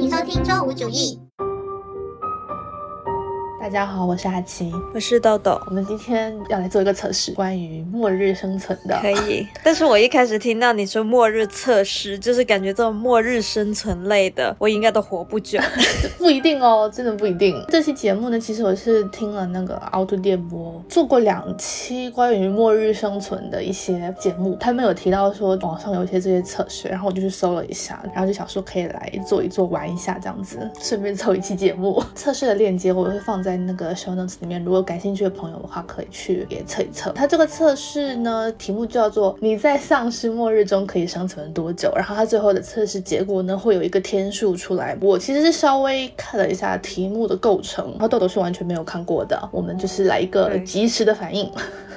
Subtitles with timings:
[0.00, 1.20] 欢迎收听周五主义。
[3.60, 5.60] 大家好，我是阿奇，我是豆豆。
[5.66, 8.98] 我们今天要来做一个测试，关于末日生存的。
[9.02, 15.60] 可以， 但是我一开始听到你说末日测试，就是感觉这种末日生存类的，我应该都活不久。
[16.16, 17.62] 不一定哦，真的不一定。
[17.68, 32.02] 这期节目呢，其实我是听了那个凹凸电波做过两期关于末日生存的一些节目，他们有提到说网上有一些这些测试，然后我就去搜了一下，然后就想说可以来做一做玩一下这样子，顺便凑一期节目。
[32.14, 33.49] 测试的链接我会放在。
[33.50, 37.10] 在那个 show notes 里面，如果感兴趣的朋友的话，可以去也测一测。
[37.10, 41.90] 它这个测试呢，题目叫做“你在丧尸末日中可以生存多久”。
[41.98, 44.96] 然后它最后的测试结果呢，会有一个天数出来。
[45.00, 49.36] 我其实是稍微看了一下题目的构成，然后豆豆是完全没有看过的。
[49.50, 51.50] 我们就是来一个及时的反应。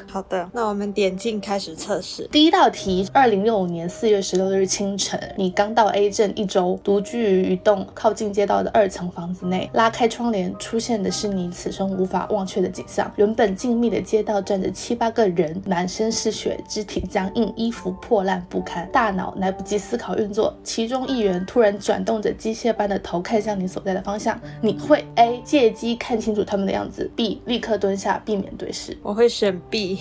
[0.10, 2.28] 好的，那我们点进开始测试。
[2.32, 9.70] 第一道题：二零六五年四月十六日清晨，你刚到 A 镇一周，独居于一栋靠近街道的二层房子内。
[9.74, 13.12] 拉开窗帘，出现的是你此生无法忘却的景象。
[13.16, 20.54] 原本静谧的街道站着七八个人，满身是血，肢体僵硬，衣服破烂不堪，大脑来不及思考运作。
[20.64, 24.40] 其中一员突然转动着机械般的头看向你所在的方向。
[24.62, 28.98] 你会 A 借机看清楚他们的样子，B 立刻蹲下避免对视。
[29.02, 29.93] 我会选 B。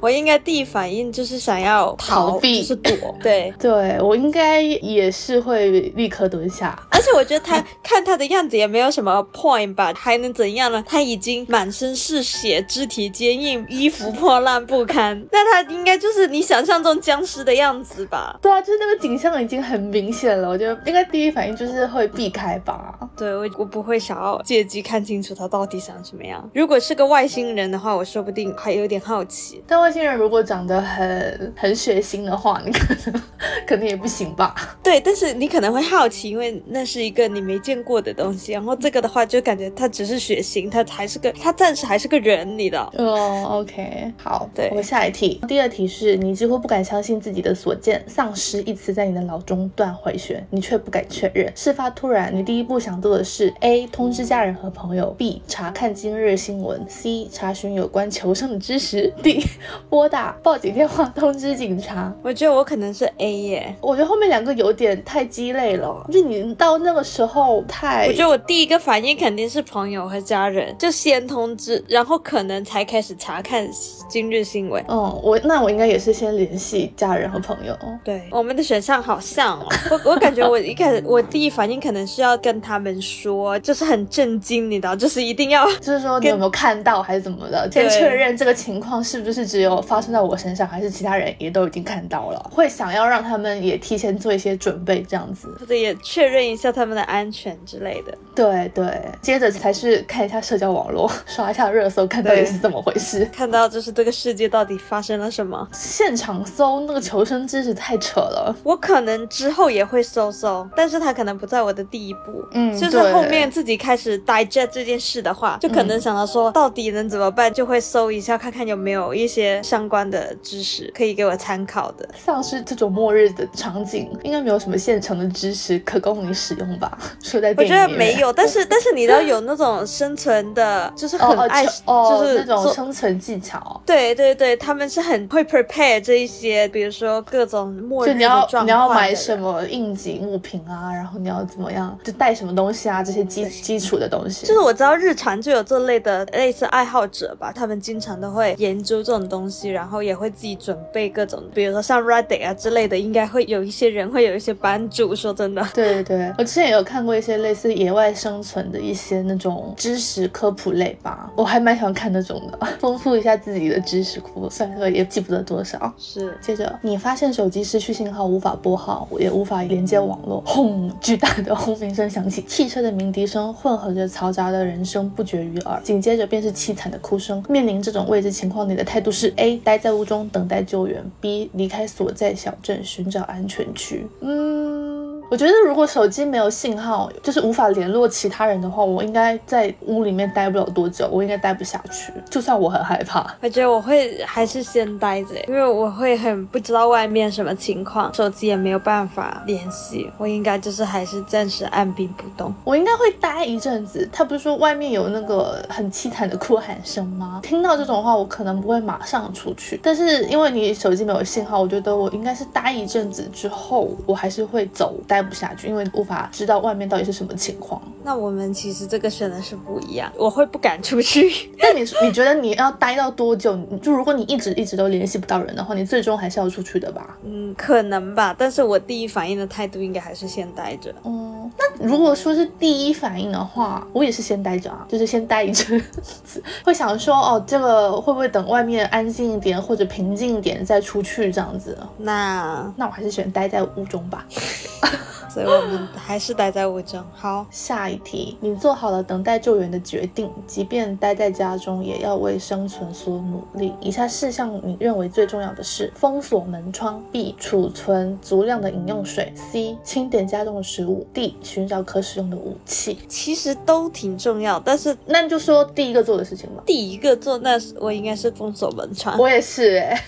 [0.00, 2.92] 我应该第一反应就是想要逃避，是躲。
[3.22, 6.78] 对对，我应该也是会立刻蹲下。
[6.90, 10.82] 而且我觉得他 看他的样子也没有什么 point 吧，还能怎样呢？
[10.88, 18.38] 他已经满身是血，肢体坚硬，衣服破烂不堪， 那他应该就是你想象中僵尸的样子吧？
[18.40, 20.48] 对啊，就是那个景象已经很明显了。
[20.48, 22.98] 我觉得应该第一反应就是会避开吧。
[23.18, 26.48] 对我，我不会想要借机看清楚他到底长什么样。
[26.54, 29.60] 如果是个外星人的话，我说不定还有点好奇。
[29.66, 33.22] 但外星人如果长得很很血腥的话，你可能
[33.66, 34.54] 可能也不行吧？
[34.84, 38.52] 对，但是你可能会好奇，因为那是一个你没见过的东西。
[38.52, 42.80] 然后这个的话，就感觉他只是血腥，他还是个他暂时还是个人，你的。
[42.96, 44.68] 哦，OK，好，对。
[44.70, 51.52] 我们下一题，第二题是你几乎不敢相信自己的所见，丧尸一词在你的脑中断回旋，你却不敢确认。
[51.56, 53.86] 事发突然，你第一步想做的是：A.
[53.88, 55.40] 通知家人和朋友；B.
[55.48, 57.28] 查看今日新闻；C.
[57.30, 59.44] 查询有关求生的知识；D.
[59.88, 62.12] 拨打报警电话通知警察。
[62.22, 63.74] 我觉得我可能是 A 耶。
[63.80, 68.06] 我觉得后面两个有点太鸡肋了，就你到那个时候太……
[68.06, 73.68] 我觉得我第一个反应肯定是朋友和家人，就先通知，然后可能才开始查看
[74.08, 74.82] 今日新闻。
[74.88, 77.76] 嗯，我那我应该也是先联系家人和朋友。
[78.02, 79.66] 对，我们的选项好像哦。
[79.90, 89.60] 我我感觉我一开始我第一反应可能是要跟他们说，就是很震惊，你知道，就是一定要， 就是说你有没有看到还是怎么的，先确认这个情况况是不是只。
[89.60, 98.16] 有发生在我身上，还是其他人也都已经看到了，会想要让他们也提前做一些准备，这样子，或者也确认一下他们的安全之类的。
[98.34, 98.84] 对对，
[99.20, 105.66] 接着才是看一下社交网络， 刷一下热搜，看到底是怎么回事， 看到就是这个世界到底发生了什么。
[105.72, 112.44] 现场搜那个求生知识太扯了，我可能之后也会搜搜，但是他可能不在我的第一步。
[112.52, 119.60] 嗯，就是后面自己开始 digest 这件事的话，就可能想到说到底能怎么办，就会搜一下看看有没有一些。
[119.62, 122.08] 相关的知识可以给我参考的。
[122.16, 126.98] 丧尸这种末日的场景，应该没有什么现成的知识可供你使用吧？
[127.22, 133.80] 说在我觉得没有，但是但是你要有那种生存的，就是很爱，就是那种生存技巧。
[133.84, 144.46] 对对对，他们是很会 prepare 这一些，比如说各种末日你要你要买什么应急物品啊，然后你要怎么样，就带什么东西啊，这些基基础的东西。
[144.46, 149.70] 就是我知道日常就有这类的类似爱好者吧，他们经常都会研究这种东西。
[149.70, 155.14] 然后也会自己准备各种，比如说像 Reddit 啊之类的，应该会有一些人会有一些帮助。
[155.14, 164.48] 说真的，对对对，我之前也有看过一些类似野外生存的一些那种知识科普类吧，我还蛮喜欢看那种的， 丰富一下自己的知识库。
[164.50, 165.92] 虽然说也记不得多少。
[165.98, 170.90] 是，接着你发现手机失去信号，无法拨号，也无法连接网络，轰！
[171.00, 177.42] 巨大的轰鸣声响起，汽车的鸣笛声混合着嘈杂的人声不绝于耳，紧接着便是凄惨的哭声。
[177.48, 184.06] 面临这种未知情况，你的态度是？A 待在屋中等待救援，B 离开所在小镇寻找安全区。
[184.20, 184.99] 嗯。
[185.30, 192.12] 我觉得如果手机没有信号，就是无法联络其他人的话，我应该在屋里面待不了多久，我应该待不下去。
[192.28, 202.52] 就算我很害怕，我觉得我会还是先待着，因为我会很不知道外面什么情况，手机也没有办法联系，我应该就是还是暂时按兵不动。
[202.64, 204.08] 我应该会待一阵子。
[204.12, 207.38] 他不是说外面有那个很凄惨的哭喊声吗？
[207.40, 209.78] 听到这种话，我可能不会马上出去。
[209.80, 215.19] 但是因为你手机没有信号，我觉得我应该是待一阵子之后，我还是会走待。
[215.20, 217.80] 待不下去，因为无法知道外面到底是什么情况。
[218.02, 221.50] 那我们其实这个选的是不一样，我会不敢出去。
[221.58, 223.56] 但你你觉得你要待到多久？
[223.82, 227.16] 就如果你一直一直都联系不到人的话，你最终还是要出去的吧？
[227.24, 228.34] 嗯，可能吧。
[228.38, 230.94] 但是我第一反应的态度应该还是先待着。
[231.04, 235.78] 嗯，那如果说是第一反应的话，我也是先待着啊，就是先待一阵
[236.24, 241.76] 子，会想说哦，这个会不会等外面安静一点或者平静一点再出去这样子？
[241.98, 244.24] 那那我还是选待在屋中吧。
[245.28, 247.02] 所以我们还是待在屋中。
[247.12, 253.74] 好，下一题，你做好了等待救援的决定，即便待在家中，也要为生存所努力。
[253.80, 257.34] 以下四项你认为最重要的是：封锁门窗；B.
[257.38, 259.76] 储存足量的饮用水；C.
[259.82, 261.34] 清点家中的食物；D.
[261.42, 262.98] 寻找可使用的武器。
[263.08, 266.62] 其实都挺重要，但是那就说第一个做的事情吧。
[266.66, 269.18] 第一个做，那是我应该是封锁门窗。
[269.18, 270.04] 我也是哎、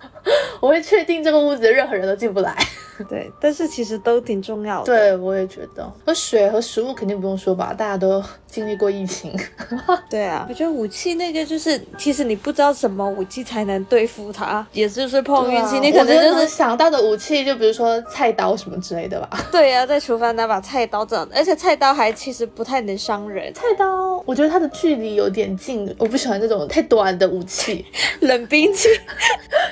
[0.60, 2.56] 我会确定这个屋子任何人都进不来。
[3.08, 4.86] 对，但是其实都挺重要的。
[4.86, 5.92] 对，我也觉得。
[6.04, 9.34] 那水和食物肯定不用说吧，大家都经历过疫情。
[10.08, 15.80] 对啊，我觉得武器那个就是，其实你不知道什么武器才能对付它，也就是碰运气。
[15.80, 19.28] 你可能就是想到的武器，就比如说菜刀什么之类的吧。
[19.50, 23.52] 对啊，在厨房拿把菜刀这样，而且菜刀还其实不太能伤人。
[23.54, 27.84] 菜刀，我觉得它的距离有点近，我不喜欢这种太短的武器，
[28.20, 28.88] 冷兵器，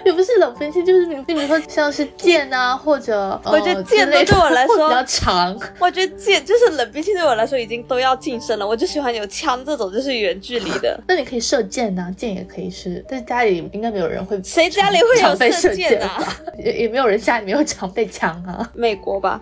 [0.04, 3.11] 也不是冷兵器，就是你比如说像是剑啊，或者
[3.44, 5.58] 我觉得呃剑都对我来说比较长。
[5.78, 10.98] 我觉得剑 就是冷兵器对我来说已经都要晋升了，我就喜欢有枪这种就是远距离的。
[11.08, 16.22] 那你可以射箭呐、箭也可以是，但是家里应该没有人会谁家里会有射射箭啊？
[16.58, 18.70] 也也没有人家里没有常备枪啊。
[18.74, 19.40] 美国吧，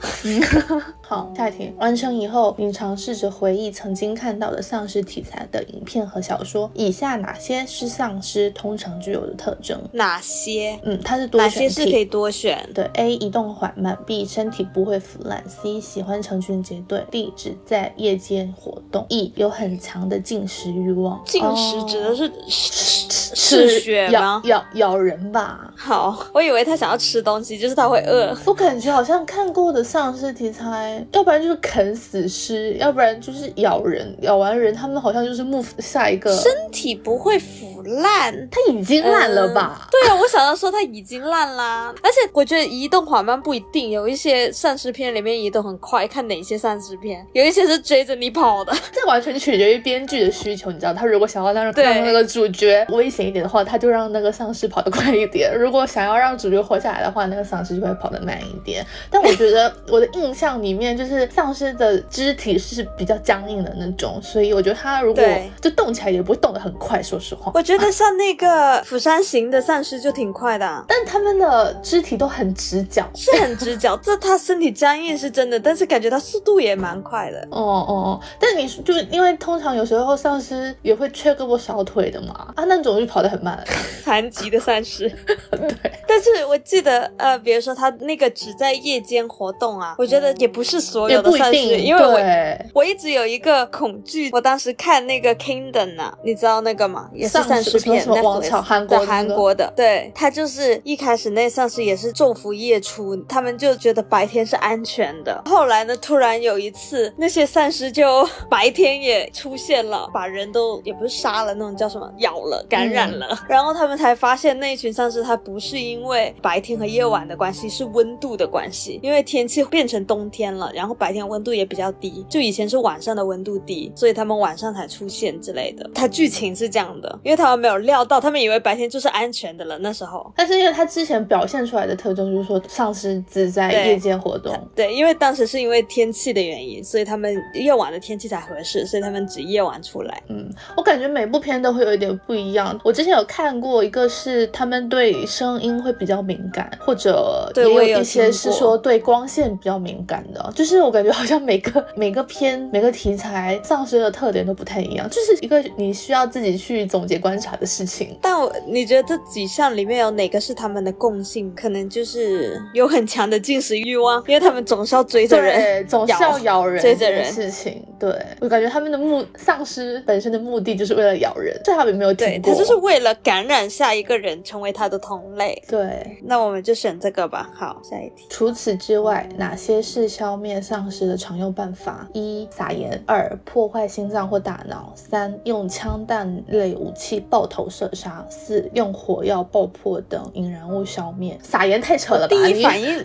[1.00, 1.72] 好，下一题。
[1.78, 6.70] 完成以后，你尝试着回忆曾经看到的丧尸题材的影片和小说。
[6.74, 9.80] 以下哪些是丧尸通常具有的特征？
[9.92, 11.68] 哪些嗯，它是多哪选题。
[11.74, 12.68] 些是可以多选？
[12.74, 21.22] 对，A 移动缓慢，B 身体不会腐烂，C 喜欢成群结队，D 只在夜间活动，E 有很强的进食欲望。
[21.26, 24.42] 进食指的哦是嗜嗜血咬吗？
[24.46, 25.70] 咬咬人吧。
[25.76, 28.34] 好，我以为他想要吃东西，就是他会饿。
[28.46, 36.34] 我感觉好像看过的丧尸题材，要不然就是啃死尸，要不然就是咬人，咬完人他们好像就是 move 下一个。
[36.34, 38.48] 身体不会腐烂。
[38.50, 39.86] 它已经烂了吧？
[39.90, 48.72] 对啊，我想要说它已经烂啦，而且我觉得移动缓慢不一定，有一些丧尸片里面移动很快，看哪些丧尸片，有一些是追着你跑的。
[48.92, 58.84] 这完全取决于编剧的需求，你知道，他如果想要让让那个主角危险一点的话，他就让那个丧尸跑得快一点；如果想要让主角活下来的话，那个丧尸就会跑得慢一点。
[59.10, 65.24] 但我觉得我的印象里面，就是丧尸的肢体是比较僵硬的那种，所以我觉得他如果
[65.60, 67.52] 就动起来也不会动得很快，说实话。
[67.54, 73.08] 我觉得像那个《釜山行》的丧尸就挺快的啊、但他们的肢体都很直角。
[73.14, 77.40] 是很直角，这他身体僵硬是真的，但是感觉他速度也蛮快的。
[77.50, 78.20] 哦哦哦！
[78.38, 83.62] 但你就因为通常有时候丧尸也会缺胳膊少腿的嘛，啊，那种就跑得很慢。
[84.04, 85.08] 残疾的丧尸，
[85.50, 97.10] 对，但是我记得，呃，比如说他那个只在夜间活动啊，我觉得也不是所有的丧尸，因为我我一直有一个恐惧，我当时看那个 Kingdom 啊，你知道那个吗？
[97.14, 105.40] 也是丧丧尸片王朝韩国韩国的，对，他就是一开始那丧尸也是昼伏夜出，他们就觉得白天是安全的。
[105.46, 125.88] 后来呢，突然有一次，那些丧尸就白天也出现了， 把人都也不是杀了，那种叫什么咬了、感染了，然后他们才发现那一群丧尸它不是因为白天和夜晚的关系，是温度的关系，因为天气变成冬天了，然后白天温度也比较低，就以前是晚上的温度低，所以他们晚上才出现之类的。
[125.94, 130.32] 它剧情是这样的，因为他们没有料到，他们以为白天就是安全的了，那时候。
[130.34, 140.22] 但是因为他之前表现出来的特征就是说丧尸只在对夜间活动，对，因为当时是因为天气的原因，所以他们夜晚的天气才合适，所以他们只夜晚出来。
[140.28, 142.78] 嗯，我感觉每部片都会有一点不一样。
[142.84, 150.52] 我之前有看过一个是他们对声音会比较敏感，或者也有一些是说对光线比较敏感的。
[150.54, 158.16] 就是我感觉好像每个 每个片每个题材丧尸的特点都不太一样，就是一个你需要自己去总结观察的事情。
[158.20, 161.52] 但我你觉得这几项里面有哪个是他们的共性？
[161.54, 165.84] 可能就是有很强的进食欲望，因为他们总是要追着人。
[165.88, 167.84] 总是要咬人追着人事情。
[167.98, 172.52] 对我感觉他们的目丧尸本身的目的就是为了咬人，这他们有没有对听过？
[172.52, 175.60] 他就是为了感染下一个人，成为他的同类。
[175.68, 176.18] 对。
[176.22, 177.50] 那我们就选这个吧。
[177.54, 178.26] 好，下一题。
[178.30, 182.08] 除此之外，哪些是消灭丧尸的常用办法？
[182.14, 191.38] 一、撒盐；二、破坏心脏或大脑；三、用枪弹类武器爆头射杀；四、用火药、爆破等引燃物消灭。
[191.42, 192.34] 撒盐太扯了吧？
[192.34, 192.99] 第一你反应，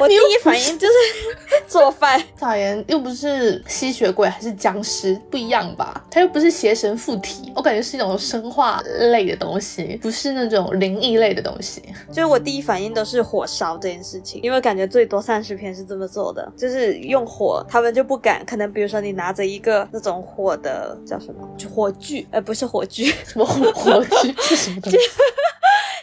[0.00, 0.94] 我第一反应就是
[1.68, 2.20] 做饭。
[2.36, 6.04] 撒盐又不是吸血鬼还是僵尸，不一样吧？
[6.10, 8.80] 它又不是邪神附体，我感觉是一种生化
[9.10, 11.82] 类的东西，不是那种灵异类的东西。
[12.08, 18.44] 就是我第一反应都是火烧这件事情，因为感觉最多丧尸片是这么做的，就是用火，他们就不敢。
[18.46, 24.98] 可能比如说你拿着一个那种火的叫什么火炬，呃，不是火炬，什么火火炬 是 什么东西？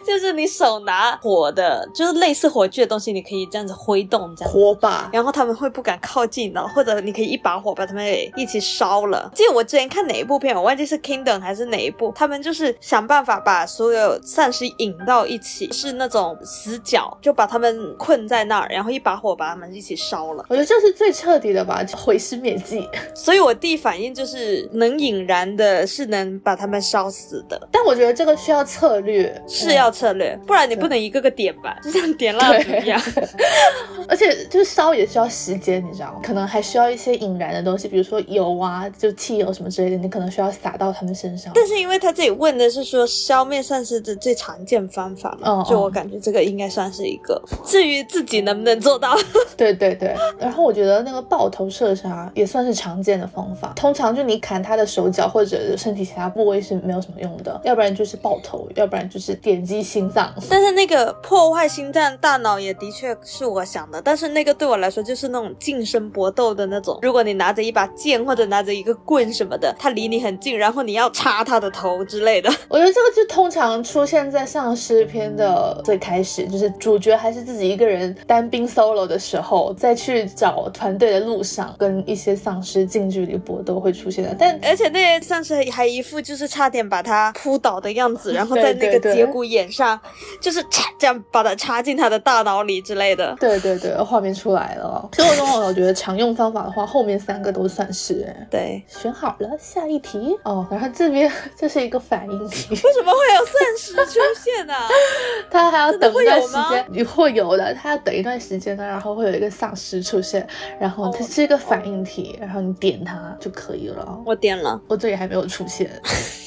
[0.05, 9.29] 就是你手拿火的，就是类似火炬的东西，你可以这样子挥动，这样火把，然后他们会不敢靠近的，或者你可以一把火把他们给一起烧了。
[9.35, 20.45] 记得我之前看哪一部片，我忘记是 Kingdom 还是哪一部，他们就是想办法把所有丧尸引到一起，是那种死角，就把他们困在那儿，然后一把火把他们一起烧了。
[20.49, 22.87] 我觉得这是最彻底的吧，毁尸灭迹。
[23.13, 27.67] 所以我第一反应就是能引燃的，是能把他们烧死的。
[27.71, 33.01] 但我觉得这个需要策略，是要策略，不然你不能一个个点吧，就像点蜡烛一样。
[34.07, 36.19] 而且就是烧也需要时间，你知道吗？
[36.23, 41.51] 可能还需要一些引燃的东西，比如说油啊，就汽油什么之类的，你可能需要撒到他们身上。
[41.53, 47.41] 但是因为他这里问的是说消灭丧尸的最常见方法嘛，就我感觉这个应该算是一个。
[47.65, 49.13] 至于自己能不能做到，
[49.57, 50.15] 对对对。
[50.39, 53.73] 然后我觉得那个爆头射杀也算是常见的方法。
[53.75, 60.33] 通常就你砍他的手脚或者身体其他部位是没有什么用的，要不然就是爆头，要不然就是点击心脏。
[60.49, 66.97] 但是那个破坏心脏大脑也的确是我想的，但是那个对我来说就是那种近身搏斗的那种。
[67.01, 72.49] 如果你拿着一把剑或者拿着一个棍什么的，他离你很近，然后你要插他的头之类的。
[72.69, 84.35] 我觉得这个就通常出现在丧尸片的最开始，就是主角还是自己一个人单兵 solo 的时候，再去找团队的路上，跟一些丧尸近距离搏斗会出现的。
[84.37, 89.99] 但而且那些丧尸还一副就是差点把他扑倒的样子，然后 在那个节骨眼上。
[90.39, 93.35] 就是插这样把他插进他的大脑里之类的。
[93.37, 95.09] 对对对，画面出来了。
[95.11, 98.33] 生活中我觉得常用方法的话，后面三个都算是。
[98.49, 100.65] 对，选好了，下一题哦。
[100.71, 102.69] 然后这边这是一个反应题。
[102.69, 104.73] 为什么会有丧尸出现呢？
[105.51, 107.73] 他还要等一段时间，你会有的。
[107.73, 110.47] 他要等一段时间呢，然后会有一个丧尸出现，
[110.79, 114.17] 然后它是一个反应题，然后你点它就可以了。
[114.25, 115.91] 我点了，我这里还没有出现。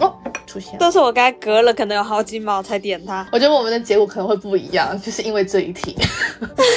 [0.00, 0.12] 哦，
[0.46, 3.26] 出现，都是我刚才隔了可能有好几秒才点它。
[3.32, 5.96] 我觉得我们的结果可能会不一样，就是因为这一题。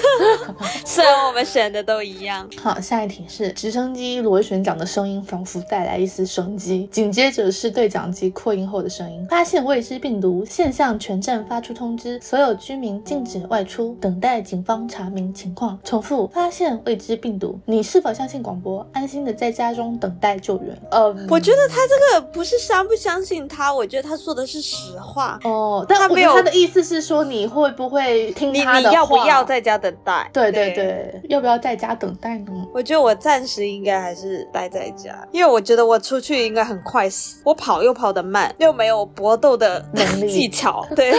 [0.86, 2.48] 虽然我们选的都一样。
[2.62, 9.26] 好，下一题是直升机螺旋桨的声音仿佛带来一丝生机，紧接着是对讲机扩音后的声音。
[9.30, 15.78] 发现未知病毒，现象全镇发出通知，所有居民禁止外出，等待警方查明情况。
[15.84, 18.86] 重复，发现未知病毒，你是否相信广播？
[18.94, 20.78] 安心的在家中等待救援。
[20.92, 22.25] 呃，我觉得他这个。
[22.34, 25.86] 不是相不相信他，我觉得他说的是实话哦。
[25.88, 30.30] 但他没有他的意思是说你会不会听他的要不要在家等待？
[30.34, 32.52] 对对对，要不要在家等待呢？
[32.74, 37.38] 我觉得我暂时应该还是待在家，因为我觉得我出去应该很快死。
[37.44, 40.86] 我跑又跑得慢，又没有搏斗的能力技巧。
[40.96, 41.14] 对，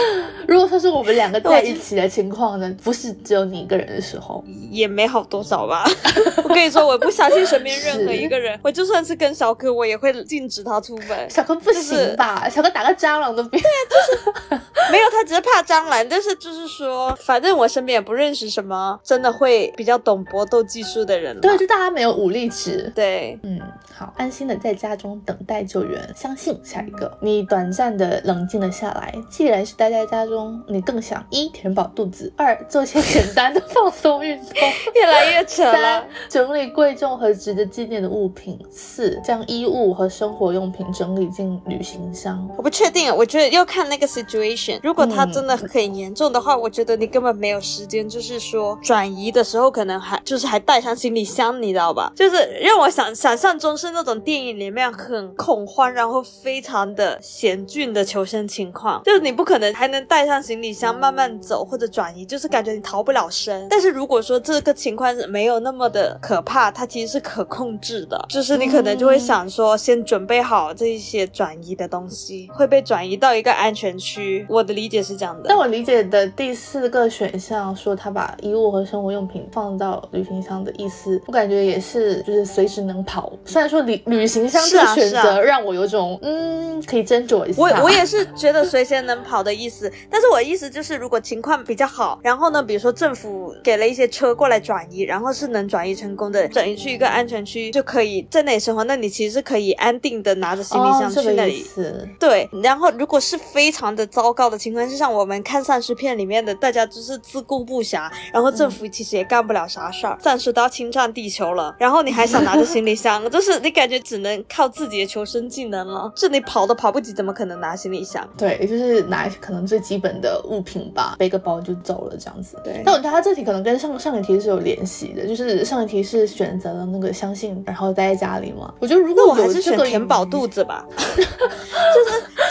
[0.47, 2.75] 如果说是我们两个在一起的情况呢？
[2.83, 5.89] 不是只有你一个人的时候，也没好多少吧。
[6.43, 8.59] 我跟你说，我不相信身边任何一个人。
[8.61, 10.96] 我就算是跟小哥，我也会禁止他出。
[11.29, 12.47] 小哥不行吧？
[12.49, 13.59] 小哥打个蟑螂都别。
[13.59, 16.05] 对啊，就是没有他，只是怕蟑螂。
[16.09, 21.39] 但是就是说，反正我身边也不认识什么真的会比较懂搏斗技术的人。
[21.41, 22.91] 对，就大家没有武力值。
[22.95, 23.59] 对，嗯，
[23.93, 26.07] 好，安心的在家中等待救援。
[26.15, 29.13] 相信下一个，你短暂的冷静了下来。
[29.29, 34.53] 既然是待在家中，你更想一填饱肚子，二做些简单的放松运动，
[34.95, 36.05] 越来越扯了。
[36.29, 38.57] 整理贵重和值得纪念的物品。
[38.71, 40.85] 四将衣物和生活用品。
[40.93, 44.79] 整理进旅行箱，我不确定，我觉得要看那个 situation。
[44.83, 52.11] 如果它真的很严重的话，我觉得你根本没有时间，就是说转移的时候可能还就是还带上行李箱，你知道吧？
[52.15, 63.67] 就是让我想想象中是那种电影里面很恐慌，然后非常的险峻的求生情况，就是你不可能还能带上行李箱慢慢走或者转移，就是感觉你逃不了身。
[63.69, 70.87] 但是如果说这个情况是没有那么的可怕，它其实是可控制的，就是你可能就会想说先准备好这。
[70.97, 75.43] 一些转移的东西会被转移到一个安全区，我的理解是这样的。
[75.49, 83.31] 但我理解的第四个选项说他把衣物和生活用品放到旅行箱的意思，我感觉也是就是随时能跑。
[83.43, 87.61] 虽然说旅旅行箱这个选择让我有种嗯可以斟酌一下。
[87.61, 100.63] 我我也是觉得随时能跑的意思， 但是我的意思就是如果情况比较好，然后呢，比如说政府给了一些车过来转移，然后是能转移成功的，转移去一个安全区就可以在那里生活，那你其实是可以安定的拿着。
[100.67, 102.07] 行李箱去那里子。
[102.19, 118.27] 对，然后如果是非常的糟糕的情况，就像我们看丧尸片里面的，大家就是自顾不暇，然后政府其实也干不了啥事儿，丧尸都要侵占地球了，然后你还想拿着行李箱， 就是你感觉只能靠自己的求生技能了，这你跑都跑不及，怎么可能拿行李箱？
[118.37, 122.57] 对，就是拿可能最基本的物品吧，背个包就走了这样子。
[122.63, 128.73] 对但我觉得他这题可能跟上上一题是有联系的，就是上一题是选择了那个相信，然后待在家里嘛。
[128.79, 130.85] 我觉得如果我还是选填饱肚子吧，
[131.17, 131.27] 就是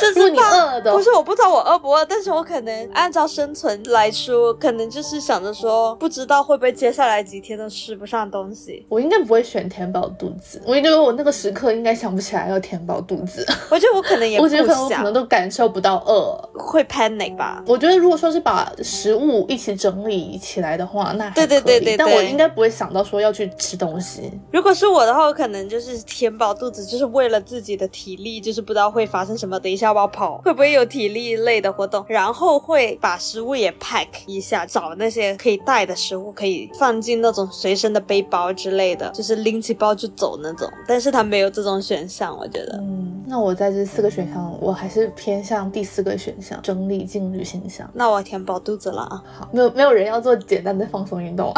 [0.01, 8.85] 就如果你是怕饿的不是我不知道我饿不饿，但是我可能按照生存来说，可能就是想着说，不知道会不会接下来几天都吃不上东西。
[8.89, 16.37] 我应该不会选填饱肚子，我觉得我那个时刻应该想不起来要填饱肚子，我觉得我可能也不我觉得可能我可能都感受不到饿。
[16.55, 17.63] 会 panic 吧。
[17.67, 24.31] 我觉得如果说是把食物一起整理起来的话，那还对对对对但我应该不会想到说要去吃东西。
[24.53, 40.71] 如果是我的话，我可能就是填饱肚子，就是为了自己的体力，就是不知道会发生什么，等一下我要跑，会不会有体力类的活动，然后会把食物也 pack 一下，找那些可以带的食物，可以放进那种随身的背包之类的，就是拎起包就走那种。
[40.87, 42.79] 但是他没有这种选项，我觉得。
[42.83, 47.89] 嗯，那我在这四个选项，我还是偏向第四个选项，整理进旅行箱。
[47.95, 49.23] 那我填饱肚子了啊！
[49.39, 51.53] 好，没有没有人要做简单的放松运动，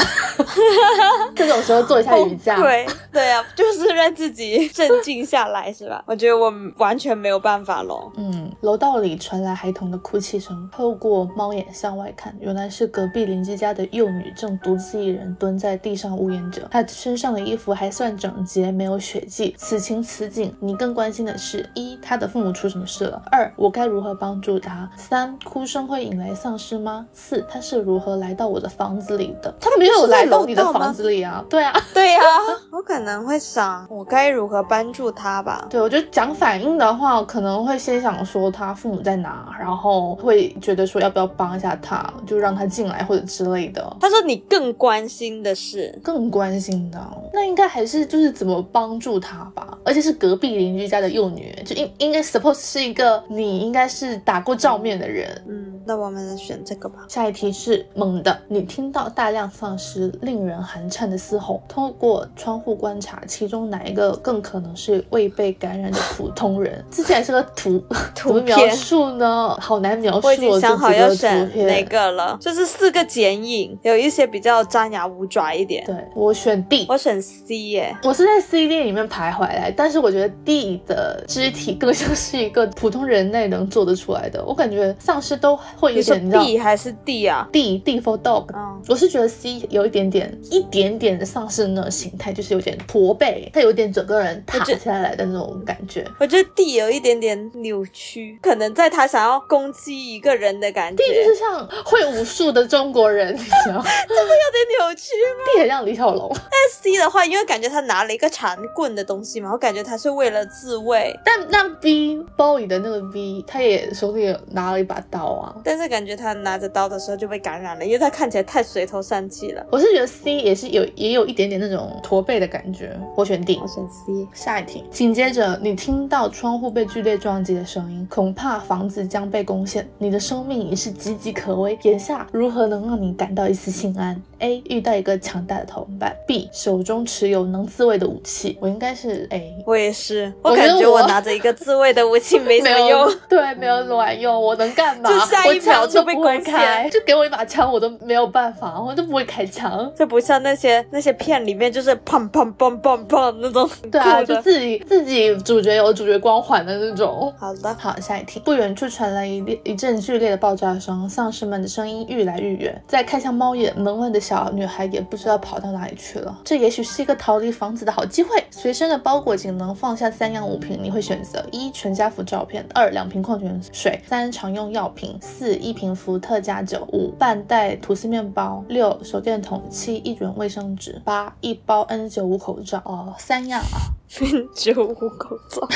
[1.34, 2.56] 这种时候做一下瑜伽。
[2.56, 6.02] 对对啊，就是让自己镇静下来，是吧？
[6.06, 8.10] 我觉得我完全没有办法咯。
[8.18, 16.66] 嗯，楼道里传来孩童的哭泣声，透过猫眼向外看，原来是隔壁邻居家的幼女正独自一人蹲在地上呜咽着。
[16.70, 19.54] 她身上的衣服还算整洁，没有血迹。
[19.56, 23.22] 此情此景，你更关心的是：一，她的父母出什么事了？
[23.30, 24.90] 二，我该如何帮助她？
[24.96, 27.06] 三，哭声会引来丧尸吗？
[27.12, 29.54] 四，她是如何来到我的房子里的？
[29.60, 31.44] 她没有来到你的房子里啊？
[31.48, 31.72] 对啊。
[31.94, 32.20] 对呀、
[32.72, 35.66] 我可能会想，我该如何帮助她吧。
[35.70, 43.96] 对，我觉得讲反应的话，可能会先想说他父母在哪，然后会觉得说要不要帮一下他，就让他进来或者之类的。
[44.00, 46.98] 他说你更关心的是，更关心的，
[47.32, 55.28] 那应该还是就是怎么帮助他吧，而且是隔壁邻居家的幼女，就应应该 suppose 是一个你应该是打过照面的人。
[55.48, 57.06] 嗯，那我们选这个吧。
[57.08, 66.84] 下一题是猛的，你听到大量丧尸令人寒颤的嘶吼，通过窗户观察，其中哪一个更可能是未被感染的普通人？
[66.90, 67.78] 这竟然是个图
[68.14, 69.56] 图怎么描述呢？
[69.60, 75.84] 好难描述我已经哦，想好要选哪个了，就是四个剪影，有一些比较张牙舞爪一点。
[75.86, 84.44] 对我选 D，我选 C 耶，我是在 C D 里面徘徊来，但是我觉得 D 的肢体更像是一个普通人类能做得出来的。
[84.44, 96.06] 我感觉丧尸都会有点，你知道 B 还是 D 啊？D D for dog，嗯，我是觉得 C 有一点点、一点点的丧尸那种形态，就是有点驼背，他有点整个人塌下来的那种感觉。
[96.18, 105.44] 我觉得 D 有一点点扭曲，可能在他想要攻击一个人的感觉，D 就是像会武术的中国人，你知道 这不有点扭曲吗。
[105.54, 115.54] ？D 很像李小龙，但 C 的话，因为感觉他拿了一个长棍的东西嘛，我感觉他是为了自卫，但那 B Bowie 的那个 B，他也手里有拿了一把刀啊。
[115.64, 119.64] 但是感觉他拿着刀的时候就被感染了，因为他看起来太垂头丧气了。
[119.70, 123.68] 我是觉得 C 也是有也有一点点那种驼背的感觉，我选 D 我。
[123.68, 131.78] 选 C，下一题，紧接着你听到窗户被剧烈撞击的声音，恐怕房子将被攻陷，你的生命已是岌岌可危。
[131.82, 134.62] 眼下如何能让你感到一丝心安？A.
[134.70, 136.48] 遇到一个强大的同伴；B.
[136.50, 138.56] 手中持有能自卫的武器。
[138.58, 139.62] 我应该是 A。
[139.66, 143.14] 我也是，我我感觉我我拿着一个自卫的武器没什没有么用。
[143.28, 145.10] 对，没有卵用，我能干嘛？
[145.12, 149.92] 就下一秒就被攻陷开，就给我一把枪，我都没有办法，我都不会开枪。
[149.94, 157.30] 这不像那些那些片里面就是砰砰砰砰砰那种对啊，就自己自己主角有主角光环的那种。
[157.38, 158.40] 好的，好，下一题。
[158.40, 162.82] 不远处传来一列一阵剧烈的爆炸声，丧尸们的声音愈来愈远。
[162.86, 166.38] 再看向猫眼，门外的小女孩也不知道跑到哪里去了。
[166.44, 168.42] 这也许是一个逃离房子的好机会。
[168.50, 182.82] 随身的包裹仅能放下三样物品，你会选择一全家福照片，二两瓶矿泉水，三常用药品，四一瓶伏特加酒，五半袋吐司面包，六手电筒，七一卷卫生纸，八一包 N 九五口罩。
[182.84, 183.78] 哦，三样啊。
[184.20, 185.68] ，N 九五口罩。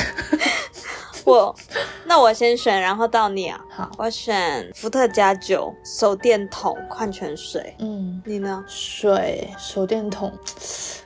[1.25, 1.55] 我，
[2.05, 3.59] 那我先选，然后到你啊。
[3.69, 7.75] 好，我选伏特加酒、手电筒、矿泉水。
[7.79, 8.21] 嗯。
[8.25, 8.63] 你呢？
[8.67, 10.31] 水、手电筒，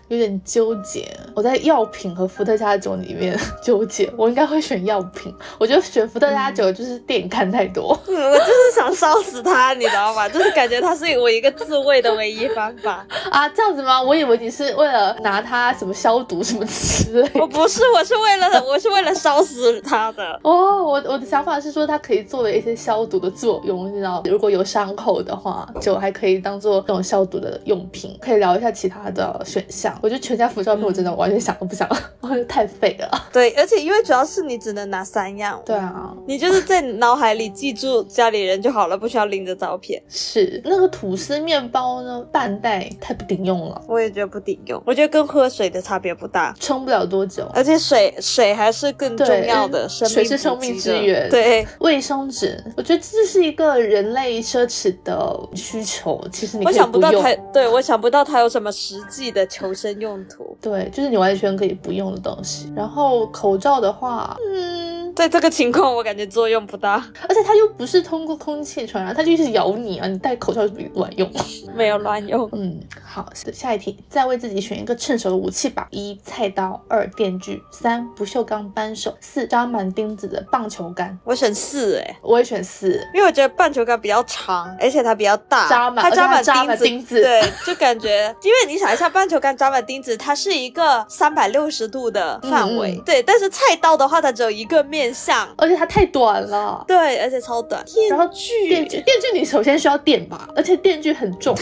[0.10, 1.08] 有点纠结。
[1.36, 5.34] 我在药品和伏特加酒里面纠结，我应该会选药品。
[5.60, 7.98] 我觉得选伏特加酒就是电影看太多。
[8.08, 10.28] 嗯，我就是想烧死它，你知道吗？
[10.30, 13.06] 就是感觉它是我一个自卫的唯一方法。
[13.30, 14.02] 啊，这样子吗？
[14.02, 17.30] 我以为你是为了拿它什么消毒什么之类。
[17.36, 20.40] 我不是，我是为了 我是为了烧死它的。
[20.44, 28.18] 哦，我我的想法是说它可以作为一些消毒的作用，你知道，如果有伤口的话，酒还可以当做这种消毒的用品。
[28.22, 29.97] 可以聊一下其他的选项。
[30.02, 31.88] 我觉得全家福照片我真的完全想都不想，
[32.22, 33.28] 我觉得太废了。
[33.32, 40.02] 对，而且因为主要是你只能拿三样，对啊，你就是在脑海里记住家里人就好了，不需要拎着照片。
[40.10, 47.50] 是那个吐司面包呢，半袋太不顶用了，我也觉得不顶用，我觉得跟喝水的差别不大，撑不了多久。
[47.54, 51.30] 而且水水还是更重要的，水是生命之源。
[51.30, 56.22] 对，卫生纸，我觉得这是一个人类奢侈的需求。
[56.32, 60.58] 其实你我想不到它，对我想不到它有什么实际的求生用途。
[60.62, 62.72] 对，就是你完全可以不用的东西。
[62.76, 64.97] 然后口罩的话，嗯。
[65.18, 70.06] 在这个情况，我感觉作用不大，而且它又不是通过空气传染，它就是咬你啊！
[70.06, 71.28] 你戴口罩是不乱用？
[71.76, 72.48] 没有卵用。
[72.54, 81.18] 嗯，好，下一题，再为自己选一个趁手的武器吧：一菜刀，二电锯，三不锈钢扳手，四扎满钉子的棒球杆。
[81.24, 95.88] 我选四，哎，我也选四，因为我觉得棒球杆比较长，而且它比较大，扎满，它扎满钉子，钉子，对，就感觉，因为你想一下，棒球杆扎满钉子，它是一个三百六十度的范围，对，但是菜刀的话，它只有一个面向，而且它。
[95.88, 97.84] 太短了，对，而且超短。
[98.10, 98.28] 然后
[98.68, 101.58] 电锯，电锯你首先需要电吧，而且电锯很重。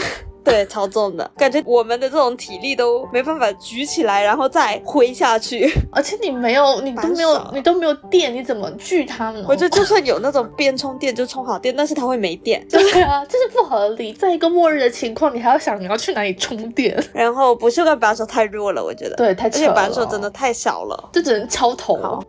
[0.46, 5.70] 对，超重的感觉，我们的这种体力都没办法举起来，然后再挥下去。
[5.90, 9.44] 而且你没有，你都没有，你都没有电，你怎么锯它呢？
[9.48, 12.64] 我觉得就算有那种边充电就充好电，但是它会没电。
[12.70, 14.12] 对啊，这是不合理。
[14.12, 16.96] 在一个末日的情况，你还要想你要去哪里充电？
[17.12, 19.16] 然后不锈钢把手太弱了，我觉得。
[19.16, 22.22] 对，太而且把手真的太小了，就只能敲头。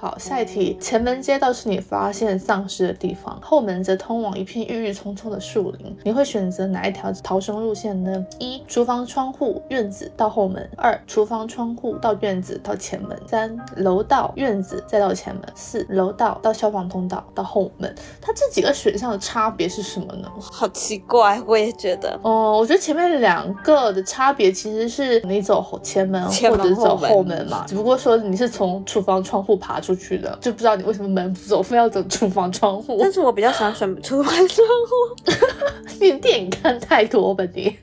[0.00, 8.26] 好，下一题，前门街道是你发现丧尸的地方，后门则通往一片郁郁葱葱的树林，你会选择哪一条逃生路线呢？
[8.38, 17.94] 一厨房窗户院子到后门，二厨房窗户到院子到前门，三楼道院子再到前门，四楼道到消防通道到后门。
[18.20, 20.28] 它这几个选项的差别是什么呢？
[20.40, 22.18] 好奇怪，我也觉得。
[22.22, 32.96] 哦，我觉得前面两个的差别其实是你走前门或者走后门嘛，只不过说你是从厨房窗户爬出去的，就不知道你为什么门不走，非要走厨房窗户。
[33.00, 35.32] 但是我比较喜欢选厨房窗户，
[36.00, 37.78] 你电影看太多吧你。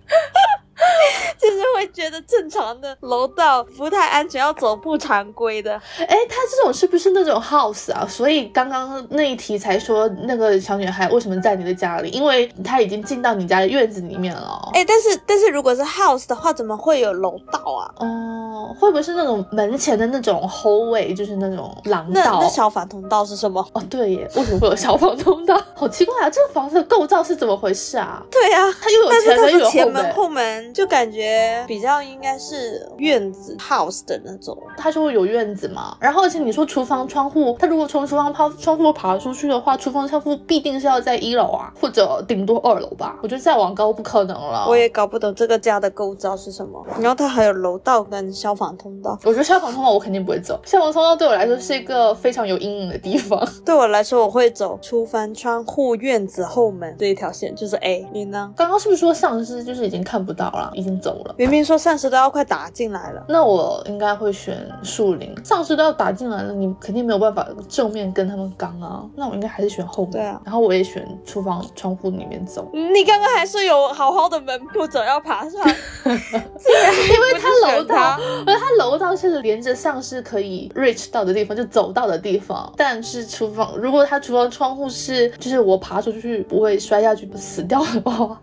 [1.45, 5.73] 就是会觉得正常的楼道不太安全，要走不常规的。
[5.99, 8.05] 哎，他这种是不是那种 house 啊？
[8.09, 12.09] 所以刚刚那一题才说那个小女孩为什么在你的家里？
[12.09, 14.69] 因为她已经进到你家的院子里面了。
[14.73, 17.93] 哎，但是但是如果是 house 的话，怎么会有楼道啊？
[17.99, 22.39] 哦，会不会是那种门前的那种 hallway，就是那种廊道？
[22.41, 23.65] 那消防通道是什么？
[23.73, 25.61] 哦，对耶，为什么会有消防通道？
[25.75, 26.29] 好奇怪啊！
[26.29, 28.23] 这个房子的构造是怎么回事啊？
[28.31, 31.34] 对啊，它又有前门又有前门，后门就感觉
[31.67, 34.57] 比较应该是院子 house 的那种。
[34.77, 35.97] 它就会有院子嘛。
[35.99, 43.17] 然后而且你说厨房窗户，它如果从厨房抛窗户爬出去的话，厨房窗户必定是要在一楼啊，或者顶多二楼吧。
[43.21, 44.65] 我觉得再往高不可能了。
[44.67, 46.85] 我也搞不懂这个家的构造是什么。
[46.99, 49.17] 然后它还有楼道跟消防通道。
[49.23, 50.59] 我觉得消防通道我肯定不会走。
[50.65, 53.47] 消防通道对我来说是一个非常有阴影的地方。
[53.65, 58.05] 对我来说，我会走厨房窗户院子后门这一条线，就是 A。
[58.13, 58.53] 你呢？
[58.55, 61.35] 刚刚是不是说丧尸就是已经看不到了，已经走了？
[61.37, 63.23] 明明说丧尸都要快打进来了。
[63.27, 65.35] 那我应该会选树林。
[65.43, 69.03] 丧尸都要打进来了，你肯定没有办法正面跟他们刚啊。
[69.15, 70.13] 那我应该还是选后门。
[70.13, 70.41] 对啊。
[70.45, 72.69] 然后我也选厨房窗户里面走。
[72.73, 75.61] 你刚刚还是有好好的门步走，要爬上。
[76.05, 82.71] 因为它楼道，因为它楼道是连着丧尸可以 reach 到的地方，就走到的地方。
[82.77, 88.39] 但是厨房，如果它厨房窗户是，就是我爬出去不会摔下去死掉的话，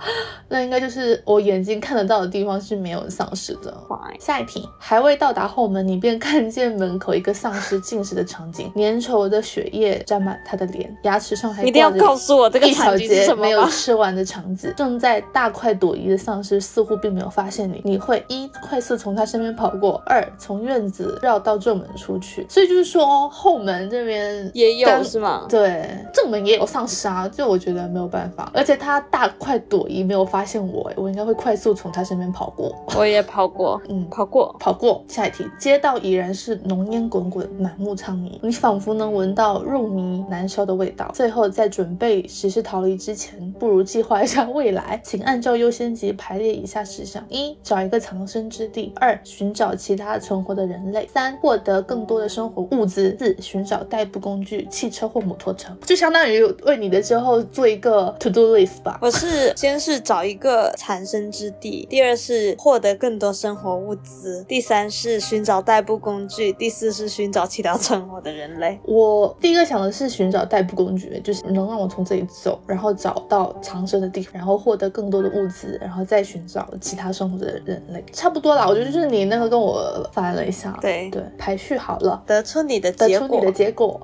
[0.48, 3.76] 那应该就是我眼睛看得到的地方是没有丧尸的。
[4.18, 20.62] 下一题，还未到达后门，你便看见门口一个丧尸进食的场景，粘稠的血液沾满他的脸，牙齿上还一定要告诉我这个场景是什么没有吃完的肠子，正在大快朵颐的丧尸似乎并没有发现你，你会一快速从他身边跑过，二从。
[20.62, 25.44] 院子绕到正门出去，所以就是说后门这边也有是吗？
[25.48, 32.61] 对，正门也有丧尸啊，就我觉得没有办法，而且他大快朵颐，没有发现我，哎，我应该会快速从他身边跑过。
[32.96, 34.54] 我也跑过，嗯，跑过。
[34.58, 35.04] 跑过。
[35.08, 41.10] 下一题，街道已然是浓烟滚滚，满目苍夷，你仿佛能闻到入迷难消的味道。
[41.14, 55.72] 最后，在准备实施逃离之前，不如计划一下未来，请按照优先级排列以下事项：一、找一个藏身之地；二、寻找其他存活的人类；三、获得更多的生活物资；四、寻找代步工具，汽车或摩托车。
[55.84, 58.98] 就相当于为你的之后做一个 to do list 吧。
[59.00, 68.78] 我是先是找一个藏身之地，第二是获得更多生活物资，第三是寻找代步工具，第四是寻找其他存活的人类。
[68.84, 78.66] 我第一个想的是寻找代步工具，就是能让我从这里走，然后找到藏身的地方，然后获得更多的物资，然后再寻找其他生活的人类，差不多啦。
[78.66, 83.52] 我觉得就是你那个跟我翻了一下，对对，排序好了，得出你的结果得出你的。
[83.52, 84.00] 结果，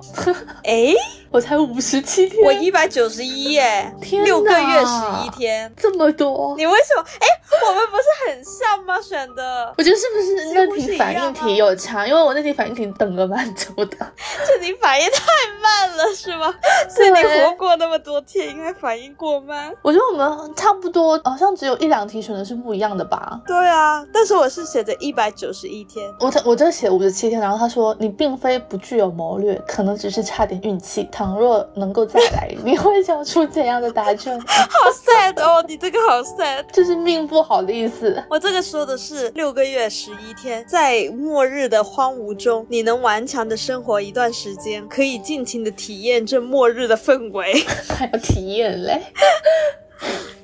[0.63, 0.93] 哎，
[1.31, 5.71] 我才五十七天，我一百九十一耶，天六个月十一天。
[5.75, 7.01] 这么多，你为什么？
[7.01, 7.27] 哎，
[7.67, 8.99] 我们不是很像吗？
[9.01, 12.05] 选的，我觉得是不是那题反应题有差？
[12.05, 13.97] 因为我那题反应题等了蛮久的。
[14.45, 15.25] 这题反应太
[15.61, 16.53] 慢了是吗？
[16.89, 19.73] 所以你活过那么多天，应该反应过慢。
[19.81, 23.39] 我觉得我们差不多，好像只有一两题选的是不一样的吧。
[23.47, 26.05] 对啊，但是我是写的一百九十一天。
[26.19, 31.07] 我这我这写五十七天，然后他说你并非不具有谋略，可能只是差点运气。
[31.11, 34.39] 倘若能够再来，你会交出怎样的答卷？
[34.45, 36.65] 好 sad 哦，你这个好 sad。
[36.73, 38.18] 就是命不好的意思。
[38.27, 47.53] 我这个说的是六个月十一天，在末日的荒芜中，你能顽强的生活一段时间，可以尽情的体验这末日的氛围，
[47.87, 49.01] 还要体验嘞。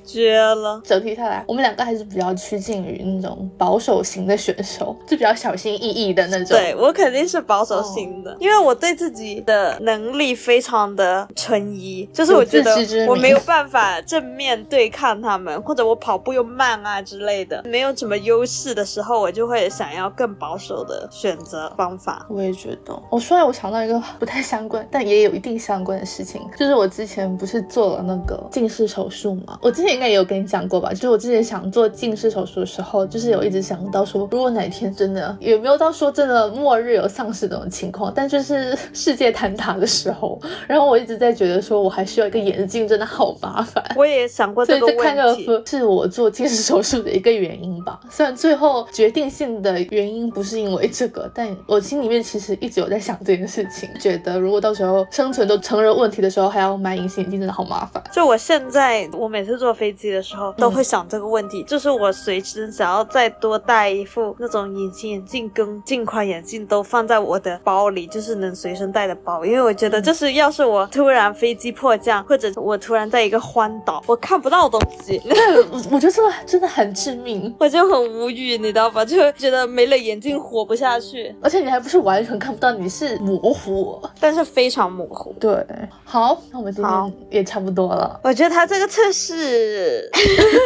[0.06, 0.80] 绝了。
[0.84, 6.46] 整体下来，我们两个还是比较趋近于那种保守型的选手，就比较小心翼翼的那种。
[6.48, 12.74] 对我肯定是保守型的，因为我对自己的能力非常的存疑，就是我觉得
[13.08, 22.26] 我没有办法正面对抗他们，或者我跑步又慢啊之类的，没有什么优势的时候，我就会想要更保守的选择方法。
[22.30, 29.58] 我也觉得，我说来我想到一个不太相关，但也有一定相关的事情，就是我之前不是做了那个近视手术嘛？
[29.62, 30.90] 我之前应该也有跟你讲过吧？
[30.90, 43.82] 就是我之前想做近视手术的时候，就是有一直想到说，如果哪天真的也没有到说真的末日有丧尸这种情况，但就是世界坍塌的时候， 然后我一直在觉得说我还需要一个眼镜，真的好麻烦。
[43.96, 47.98] 我也想过所这个问题，个是我做近视手术的一个原因吧。
[48.10, 58.02] 虽然最后决定性的原因不是因为这个，但我心里面其实一直有在想这件事情，觉得如果到时候生存都成人问题的时候，还要买隐形眼镜，真的好麻烦。
[58.12, 79.04] 就我现在，我每次坐飞机的时候都会想这个问题，就是我随时想要再多带一副那种隐形眼镜跟镜框眼镜都放在我的包里，就是能随身带的包，因为我觉得就是要是我突然飞机迫降，或者我突然在一个荒岛，我看不到东西，对，我我觉得这个真的很致命，我就很无语，你知道吧？
[79.04, 84.00] 就觉得没了眼镜活不下去，而且你还不是完全看不到，你是模糊。
[84.18, 85.34] 但是非常模糊。
[85.38, 85.64] 对，
[86.04, 88.18] 好，那我们今好天也差不多了。
[88.22, 90.18] 我觉得他这个测试，呃呵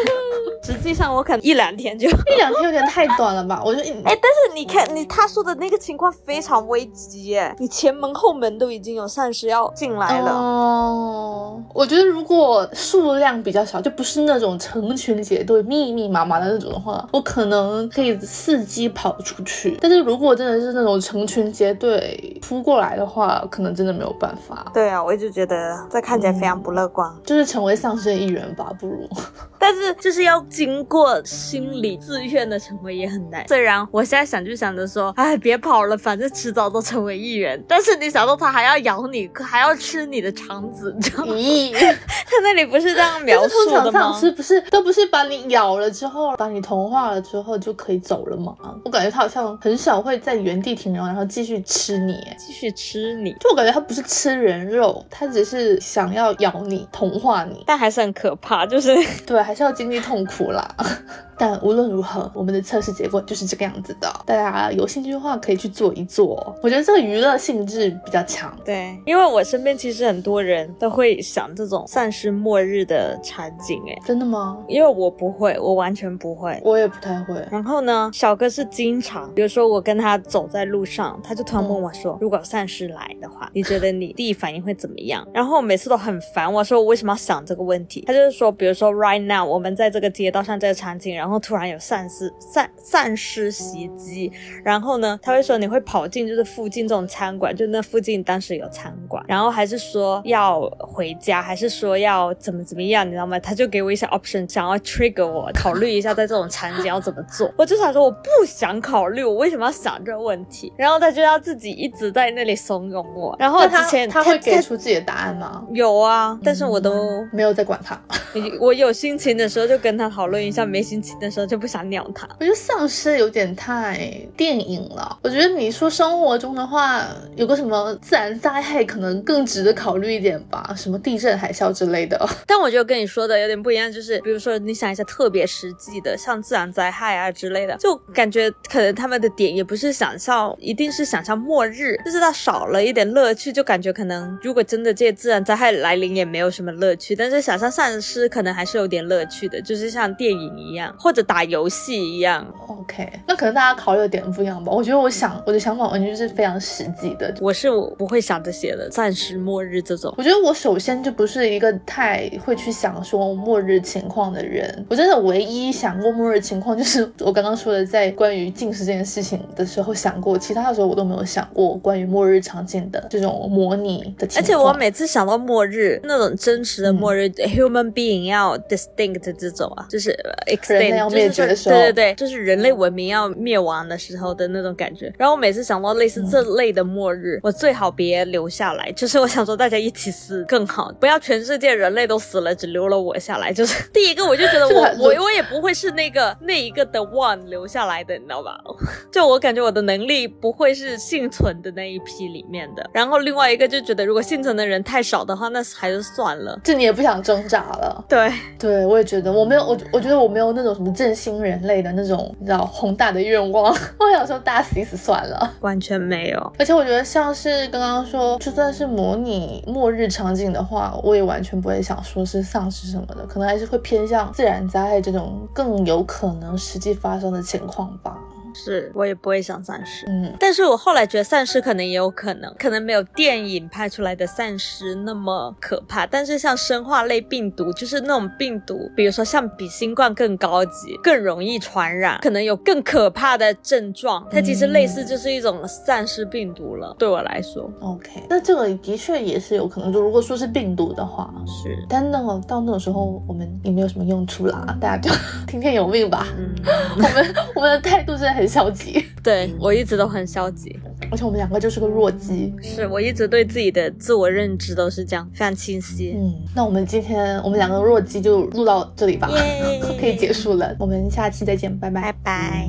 [0.07, 2.09] 呵实际上我可能一两天就。
[2.09, 3.61] 一两天有点太短了吧？
[3.64, 10.30] 我觉得，哎，但是你看，你他说的那个情况非常危急耶，你前门后门都已经有丧尸要进来了。
[10.33, 19.76] 哦，我觉得如果数量比较少，就不是那种成群结队、密密麻麻的那种的话，我可能可以伺机跑出去。
[19.80, 29.09] 但是如果真的是那种成群结队扑过来的话，可能真的没有办法，对啊，我一直觉得这看起来非常不乐观，就是成为丧尸的一员吧，不如。
[29.59, 33.49] 但是 就是要经过心理自愿的成为也很难。
[33.49, 37.59] 虽然我现在想就想着说，哎，别跑了，反正迟早都成为一员。
[37.66, 41.33] 但是你想到他还要咬你，还要吃你的肠子，你知道吗？
[41.33, 44.01] 咦， 他那里不是这样描述通常的吗？
[44.12, 48.55] 丧尸不是都不是把你咬了之后，把你同化了之后就可以走了吗？
[48.85, 52.12] 我感觉他好像很少会在原地停留，然后继续吃你。
[52.37, 57.64] 继续吃你，就我感觉他不是吃人肉，他只是想要咬你、同化你。
[57.66, 58.94] 但还是很可怕，就是。
[59.25, 60.68] 对，还是要经历痛苦啦。
[61.37, 64.12] 但无论如何，我们的测试结果就是这个样子的。
[64.26, 66.55] 大家有兴趣的话，可以去做一做。
[66.62, 68.55] 我觉得这个娱乐性质比较强。
[68.62, 74.59] 对，因为我身边其实很多人都会想想这种丧尸末日的场景，哎，真的吗？
[74.68, 76.61] 因为我不会，我完全不会。
[76.62, 77.42] 我也不太会。
[77.50, 88.05] 然后呢，小哥是经常，比如说我跟他走在路上，他就突然问我说：“如果丧尸来的话，你觉得你第一反应会怎么样？”然后我每次都很烦，我说我为什么要想这个问题？
[88.07, 94.31] 他就是说，比如说 right now 我们在这个街道上这个场景，然后突然有丧尸丧丧尸袭击，
[94.62, 103.37] 然后呢，他会说你会跑进就是附近这种餐馆，就那附近当时有餐馆，然后还是说要回家，还是说要怎么怎么样，你知道吗？
[103.40, 107.53] 他就给我一些 option，想要 trigger 我考虑一下在这种场景要怎么做。
[107.59, 110.73] 我就想说我不想考虑，我为什么要想这个问题？
[110.77, 113.35] 然后他就要自己一直在那里怂恿我。
[113.37, 115.64] 然后之前他会给出自己的答案吗？
[115.73, 118.01] 有啊，但是我都没有在管他。
[118.61, 122.28] 我有心情的时候就跟他讨论一下，没心情的时候就不想鸟他。
[122.38, 125.18] 我觉得丧尸有点太电影了。
[125.22, 127.06] 我觉得你说生活中的话，
[127.37, 132.18] 有个什么自然灾害可能更值得考虑一点吧，什么地震、海啸之类的。
[132.46, 152.46] 但我觉得跟你说的有点不一样，就是比如说你想一下特别实际的，像自然灾害啊之类的，就感觉可能他们的点也不是想象，一定是想象末日，就是它少了一点乐趣，就感觉可能如果真的这些自然灾害来临也没有什么乐趣，但是想象丧尸可能还是有点乐趣的，就是像电影一样或者打游戏一样。
[152.68, 154.73] OK，那可能大家考虑的点不一样吧。
[154.73, 157.68] 我觉得我想我的想法完全是非常实际的，我是
[157.99, 160.14] 不会想这些的，暂时末日这种。
[160.16, 174.27] 我觉得我首先就不是一个太会去想说末日情况的人，我真的唯一想过末日情况就是我刚刚说的，在关于近视这件事情的时候想过，其他的时候我都没有想过关于末日场景的这种模拟的。
[174.37, 180.00] 而且我每次想到末日那种真实的末日，human being 要 distinct 这种啊，就是
[180.47, 185.13] extinct 要灭绝的时候，对对对，就是人类文明要灭亡的时候的那种感觉。
[185.19, 193.53] 然后我每次想到类似这类的末日，我最好别留下来，就是我想说大家一起死更好，不要全世界人类都死了，只留了我下来。
[193.53, 198.59] 就是第一个，我就觉得我我我也不会是那个那一个的 one 留下来的，你知道吧？
[199.13, 202.89] 就我感觉我的能力不会是幸存的那一批里面的。
[202.93, 206.59] 然后另外一个就觉得，如果幸存的人太少的话，那还是算了。
[206.63, 208.05] 就你也不想挣扎了。
[208.09, 213.64] 对对，我也觉得我没有我我觉得我没有那种什么振兴人类的那种你知道宏大的愿望。
[213.98, 216.53] 我想说大家死一死算了，完全没有。
[216.59, 228.16] 而且我觉得像是刚刚说，就算是模拟末日场景的话，我也完全不会想说是丧尸什么的，可能还是会偏向自然灾害这种更有可能实际发生的情况吧。
[228.55, 246.95] 是我也不会想丧尸，嗯，但是我后来觉得丧尸可能也有可能，可能没有电影拍出来的丧尸那么可怕，但是像生化类病毒，就是那种病毒，比如说像比新冠更高级、更容易传染，可能有更可怕的症状，它其实类似就是一种丧尸病毒了。
[246.99, 255.15] 对我来说，OK，那这个的确也是有可能，就如果说是病毒的话，是，但那个到那种时候，我们也没有什么用处啦，大家就
[255.47, 256.27] 听天由命吧。
[256.37, 256.55] 嗯，
[256.97, 258.39] 我们我们的态度是很。
[258.40, 260.74] 很消极， 对我一直都很消极，
[261.11, 266.14] 而且我们两个就是个弱鸡，是我一直对自己的自我认知都是这样，非常清晰。
[266.16, 269.29] 嗯，那我们今天我们两个弱鸡就录到这里吧，
[270.00, 272.66] 可以结束了，我们下期再见，拜拜，拜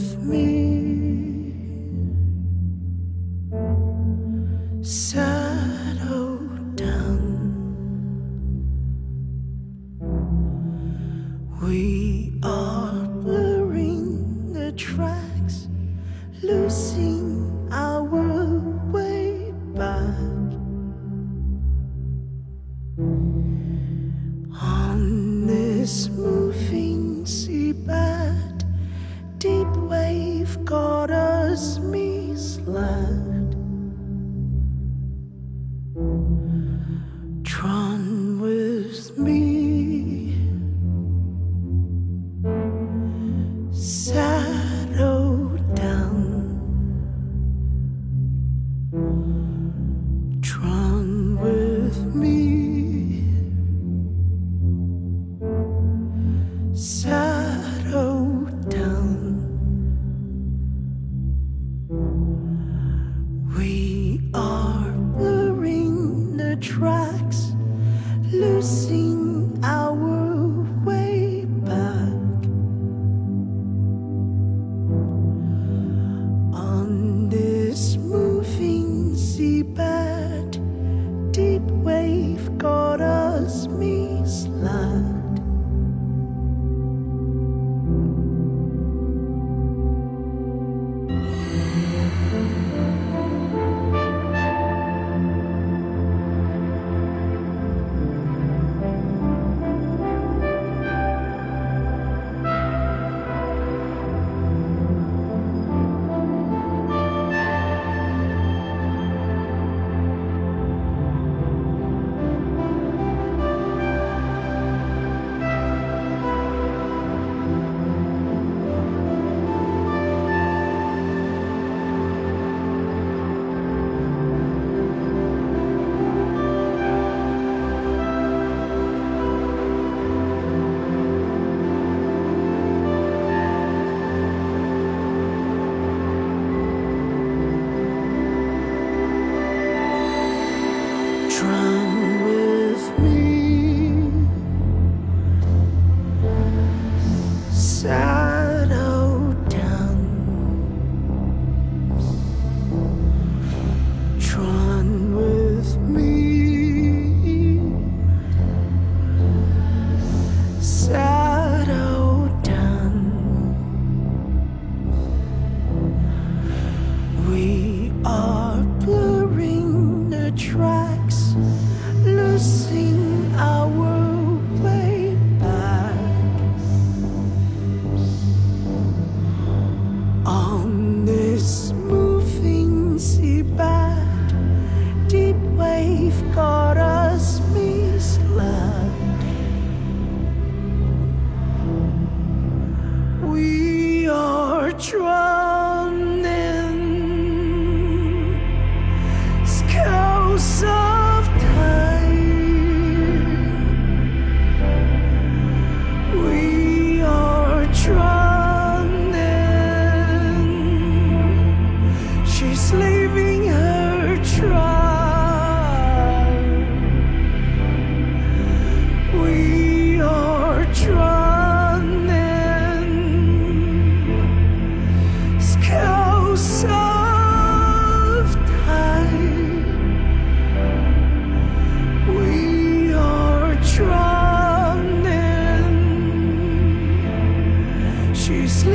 [0.00, 0.49] with me.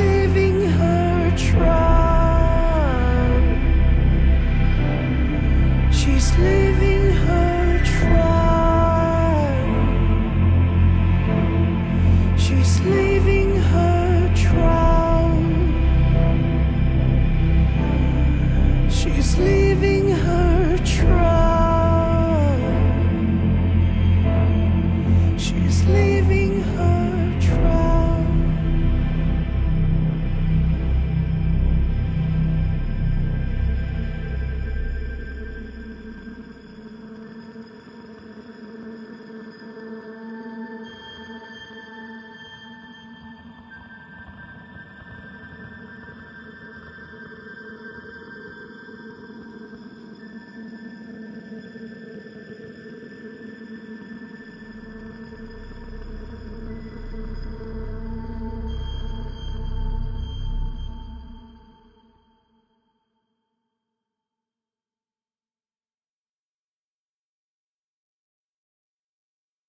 [0.06, 0.45] baby.